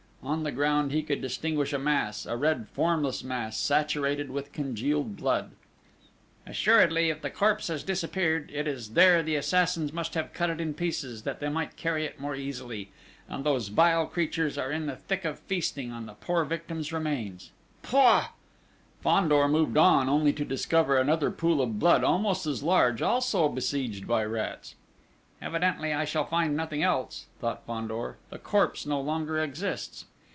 [0.23, 5.15] On the ground he could distinguish a mass, a red, formless mass, saturated with congealed
[5.17, 5.49] blood:
[6.45, 10.61] "Assuredly, if the corpse has disappeared, it is there the assassins must have cut it
[10.61, 12.91] in pieces, that they might carry it more easily,
[13.27, 17.49] and those vile creatures are in the thick of feasting on the poor victim's remains!...
[17.81, 18.27] Pouah!"
[19.01, 24.05] Fandor moved on, only to discover another pool of blood almost as large, also besieged
[24.05, 24.75] by rats:
[25.41, 30.05] "Evidently I shall find nothing else," thought Fandor: "the corpse no longer exists!"